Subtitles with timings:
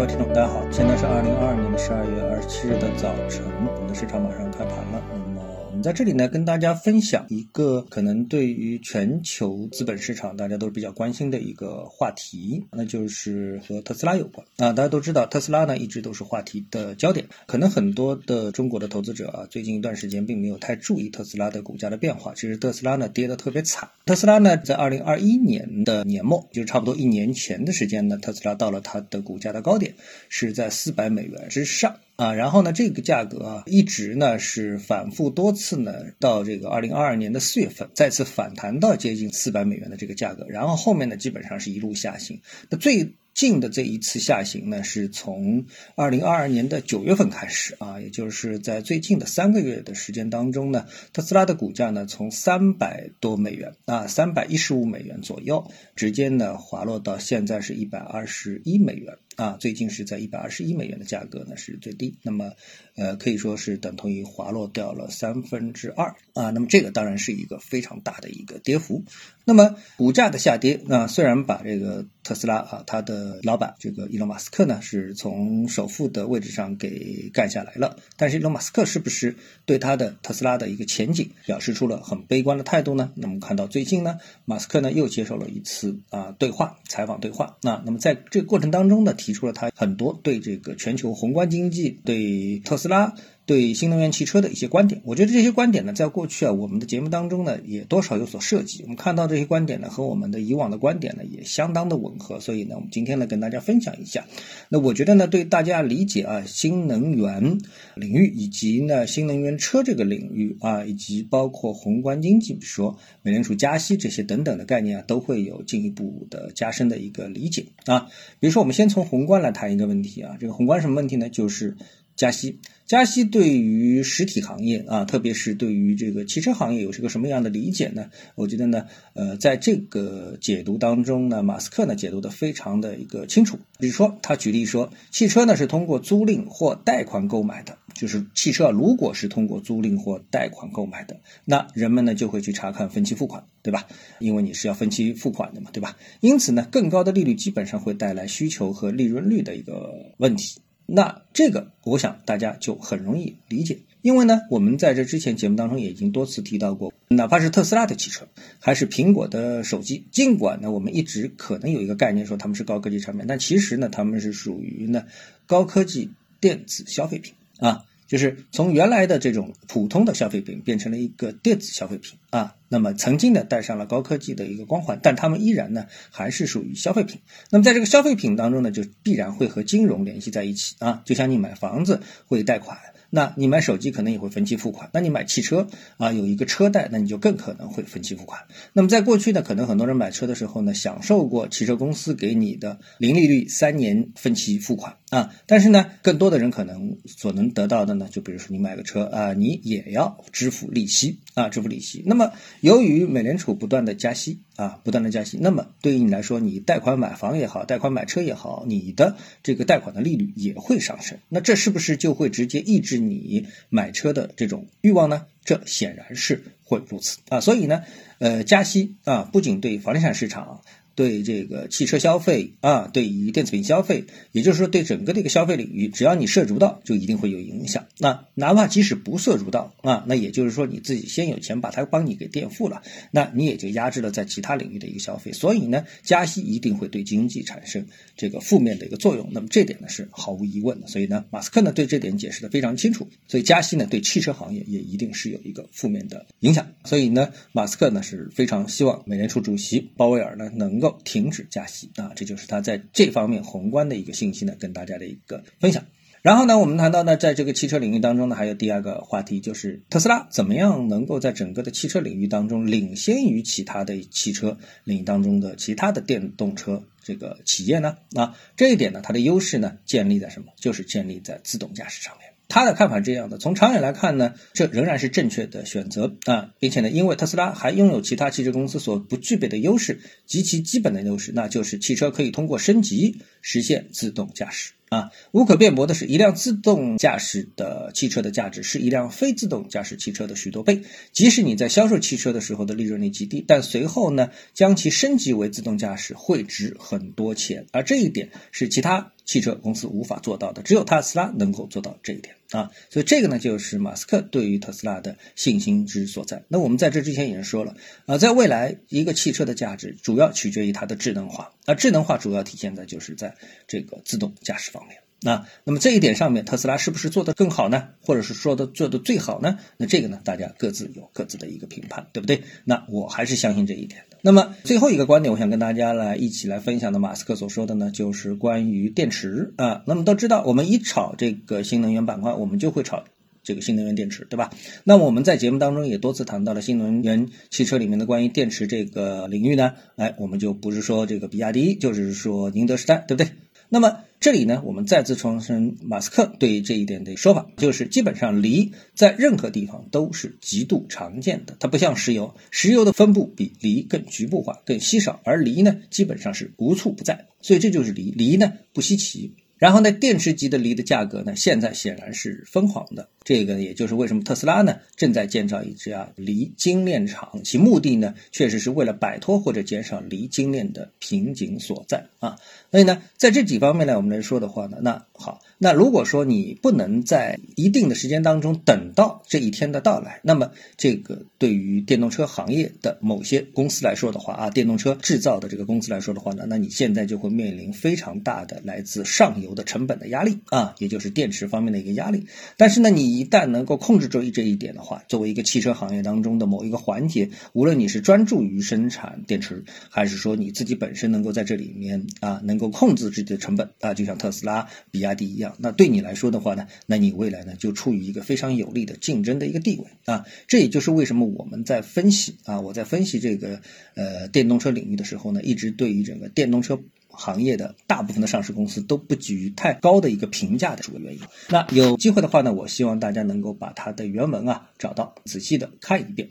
[0.00, 3.44] 各位听众，大家好，现在是二零二二年的十二月二十七日的早晨，
[3.76, 5.02] 我们的市场马上开盘了。
[5.12, 5.39] 那么
[5.70, 14.72] 我们在这里呢，跟大家分享一个可能对于全球资本市场大家都是比较关心的一个话题，那就是和特斯拉有关啊。
[14.72, 22.34] 大家都知道，特斯拉呢一直都是话题的焦点，可能很多的中国的投资者啊，最近一段时间并没有太注意特斯拉的股价的变化。
[22.34, 29.94] 其实特斯拉呢跌得特别惨，特斯拉呢在二零二一年的年末，就差不多一年前的时间呢，特斯拉到了它的股价的高点，
[30.28, 31.94] 是在四百美元之上。
[32.20, 42.38] 啊，然后呢，这个价格啊，一直呢是反复多次呢，到这个二零二二年的四月份，再次反弹到接近四百美元的这个价格，然后后面呢，基本上是一路下行。
[42.68, 45.64] 那最近的这一次下行呢，是从
[45.94, 59.16] 二零二二年的九月份开始啊，也就是在最近的三个月的时间当中呢，特斯拉的股价呢，从三百多美元啊，三百一十五美元左右，直接呢滑落到现在是一百二十一美元。
[59.36, 62.52] 啊，最近是在一百二十一美元的价格呢是最低，那么，
[62.96, 66.50] 呃，可以说是等同于滑落掉了三分之二啊。
[66.50, 69.04] 那么这个当然是一个非常大的一个跌幅。
[69.46, 83.10] 那么股价的下跌啊，虽然把这个特斯拉啊，它的老板这个伊隆马斯克呢是从首富的位置上给干下来了，但是伊隆马斯克是不是对他的特斯拉的一个前景表示出了很悲观的态度呢？
[83.14, 89.14] 那么看到最近呢，马斯克呢又接受了一次啊对话采访对话啊，那么在这个过程当中呢。
[89.20, 93.14] 提出了他很多对这个全球宏观经济、对特斯拉。
[93.50, 98.84] 对新能源汽车的一些观点，我觉得这些观点呢，在过去啊，我们的节目当中呢，也多少有所涉及。
[98.84, 102.38] 我们看到这些观点呢，和我们的以往的观点呢，也相当的吻合。
[102.38, 104.24] 所以呢，我们今天呢，跟大家分享一下。
[104.68, 107.58] 那我觉得呢，对大家理解啊，新能源
[107.96, 118.06] 领域以及呢，新能源车这个领域啊，以及包括宏观经济，比如说美联储加息这些等等的概念啊，都会有进一步的加深的一个理解啊。
[118.38, 121.28] 比如说，我们先从宏观来谈一个问题啊，这个宏观什么问题呢？
[121.28, 121.76] 就是
[122.20, 122.58] 加息。
[122.84, 128.10] 加息对于实体行业啊，特别是对于这个汽车行业，有是个什么样的理解呢？
[128.34, 133.58] 我觉得呢，呃，在这个解读当中呢，马斯克呢解读的非常的一个清楚。
[133.78, 143.86] 比如说，他举例说，汽车呢是通过租赁或贷款购买的，就是汽车如果是通过租赁或贷款购买的，那人们呢就会去查看分期付款，对吧？
[144.18, 145.96] 因为你是要分期付款的嘛，对吧？
[146.20, 150.60] 因此呢，更高的利率基本上会带来需求和利润率的一个问题。
[150.92, 158.26] 那这个，我想大家就很容易理解，因为呢，我们在这之前节目当中也已经多次提到过，哪怕是特斯拉的汽车，
[158.58, 165.04] 还是苹果的手机，尽管呢，我们一直可能有一个概念说他们是高科技产品，但其实呢，他们是属于呢
[165.46, 167.84] 高科技电子消费品啊。
[168.08, 177.20] 就是从原来的这种普通的消费品变成了一个电子消费品啊，那么曾经呢带上了高科技的一个光环，但他们依然呢还是属于消费品。
[177.50, 182.78] 那么在这个消费品当中呢，就必然会和金融联系在一起啊，就像你买房子会贷款。
[183.12, 185.66] 那你买手机可能也会分期付款，那你买汽车
[185.96, 188.42] 啊有一个车贷，那你就更可能会分期付款。
[188.72, 202.04] 那么在过去呢，可能很多人买车的时候呢，享受过汽车公司给你的零利率三年分期付款啊，但是呢，更多的人可能所能得到的呢，就比如说你买个车啊，你也要支付利息啊，支付利息。
[202.06, 202.30] 那么
[202.60, 211.18] 由于美联储不断的加息啊，不断的加息，那么对于你来说，你贷款买房也好，贷款买车也好，你的这个贷款的利率也会上升。
[211.28, 212.98] 那这是不是就会直接抑制？
[212.98, 215.26] 你买车的这种欲望呢？
[215.42, 217.82] 这显然是会如此啊，所以呢，
[218.18, 220.60] 呃，加息啊，不仅对房地产市场。
[220.94, 227.86] 对这个汽车消费啊，对于电子品消费，也就是说对整个的一个消费领域，只要你涉足到，就一定会有影响。
[227.98, 235.32] 那哪怕即使不涉足到啊，那也就是说你自己先有钱把它帮你给垫付了，那你也就压制了在其他领域的一个消费。
[235.32, 237.86] 所以呢，加息一定会对经济产生
[238.16, 239.28] 这个负面的一个作用。
[239.30, 240.86] 那么这点呢是毫无疑问的。
[240.86, 243.08] 所以呢，马斯克呢对这点解释的非常清楚。
[243.28, 246.66] 所以加息呢对汽车行业也一定是有一个负面的影响。
[246.84, 250.98] 所以呢，马斯克呢是非常希望美联储主席鲍威尔呢能够。
[251.02, 255.84] 停止加息啊，这就是他在这方面宏观的一个信息呢，跟大家的一个分享。
[256.22, 267.96] 然后呢，我们谈到呢，在这个汽车领域当中呢，还有第二个话题，就是特斯拉怎么样能够在整个的汽车领域当中领先于其他的汽车领域当中的其他的电动车这个企业呢？
[268.14, 270.52] 啊，这一点呢，它的优势呢，建立在什么？
[270.56, 272.29] 就是建立在自动驾驶上面。
[272.50, 284.72] 他的看法是这样的：从长远来看呢，这仍然是正确的选择啊，并且呢，因为特斯拉还拥有其他汽车公司所不具备的优势及其基本的优势，那就是汽车可以通过升级实现自动驾驶。
[284.90, 285.10] 啊。
[285.32, 290.82] 无可辩驳的是，一辆自动驾驶的汽车的价值是一辆非自动驾驶汽车的许多倍。
[291.12, 297.66] 即使你在销售汽车的时候的利润率极低，但随后呢，将其升级为自动驾驶会值很多钱。
[297.72, 302.70] 而这一点是其他汽车公司无法做到的，只有特斯拉能够做到这一点啊。
[302.90, 306.42] 所以这个呢，就是马斯克对于特斯拉的信心之所在。
[306.48, 307.76] 那我们在这之前已经说了
[308.06, 313.36] 啊，在未来一个汽车的价值主要取决于它的智能化，而智能化主要体现在就是在
[313.68, 314.98] 这个自动驾驶方方面。
[315.22, 317.88] 那那么这一点上面，特斯拉是不是做得更好呢？
[318.00, 319.58] 或者是说的做的最好呢？
[319.76, 322.42] 那这个呢，大家各自有各自的一个评判，对不对？
[322.64, 324.16] 那我还是相信这一点的。
[324.22, 329.82] 那么最后一个观点，我想跟大家来一起来分享的，马斯克所说的呢，就是关于电池啊。
[329.86, 333.04] 那么都知道，我们一炒这个新能源板块，我们就会炒
[333.42, 334.50] 这个新能源电池，对吧？
[334.84, 343.30] 那我们在节目当中也多次谈到了新能源汽车里面的关于电池这个领域呢，哎，我们就不是说这个比亚迪，就是说宁德时代，对不对？
[343.72, 359.36] 那么这里呢，我们再次重申马斯克对这一点的说法，就是基本上锂在任何地方都是极度常见的，它不像石油，石油的分布比锂更局部化、更稀少，而锂呢基本上是无处不在，所以这就是锂，锂呢不稀奇。
[359.60, 363.08] 然后呢，电池级的锂的价格呢，现在显然是疯狂的。
[363.22, 372.38] 这个也就是为什么特斯拉呢正在建造一家锂精炼厂，其目的呢，确实是为了摆脱或者减少锂精炼的瓶颈所在啊。
[372.70, 375.40] 所以呢，在这几方面呢，我们来说的话呢，那好。
[375.62, 392.24] 那如果说你不能在一定的时间当中等到这一天的到来，那么这个对于电动车行业的某些公司来说的话啊，电动车制造的这个公司来说的话呢，那你现在就会面临非常大的来自上游的成本的压力啊，也就是电池方面的一个压力。
[392.56, 405.49] 但是呢，你一旦能够控制住这一点的话，作为一个汽车行业当中的某一个环节，无论你是专注于生产电池，还是说你自己本身能够在这里面啊，能够控制自己的成本啊，就像特斯拉、比亚迪一样。
[405.58, 410.24] 那对你来说的话呢，那你未来呢就处于一个非常有利的竞争的一个地位啊。
[410.46, 413.60] 这也就是为什么我们在分析啊，我在分析这个
[413.94, 421.20] 呃电动车领域的时候呢，一直对于整个电动车行业的大部分的上市公司都不给予太高的一个评价的这个原因。
[421.48, 426.30] 那有机会的话呢，我希望大家能够把它的原文啊找到，仔细的看一遍。